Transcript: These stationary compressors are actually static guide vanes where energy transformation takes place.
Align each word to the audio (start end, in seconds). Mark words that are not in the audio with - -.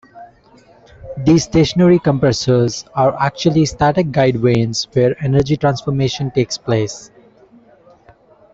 These 1.25 1.43
stationary 1.43 1.99
compressors 1.99 2.85
are 2.95 3.15
actually 3.21 3.65
static 3.67 4.11
guide 4.11 4.37
vanes 4.37 4.87
where 4.93 5.15
energy 5.23 5.55
transformation 5.57 6.31
takes 6.31 6.57
place. 6.57 7.11